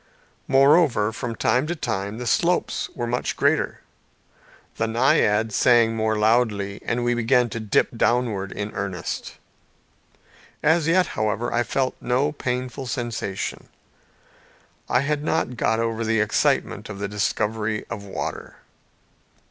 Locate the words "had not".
15.01-15.55